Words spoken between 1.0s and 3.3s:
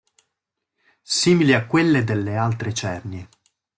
Simili a quelle delle altre cernie.